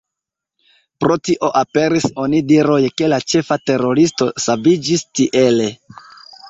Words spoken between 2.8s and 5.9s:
ke la ĉefa teroristo saviĝis tiele.